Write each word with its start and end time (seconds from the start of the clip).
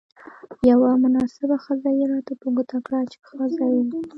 یوه 0.69 0.89
مناسبه 1.03 1.55
خزه 1.63 1.89
يې 1.97 2.05
راته 2.11 2.33
په 2.41 2.47
ګوته 2.55 2.77
کړه، 2.85 2.99
چې 3.11 3.17
ښه 3.25 3.43
ځای 3.57 3.75
وو. 3.87 3.99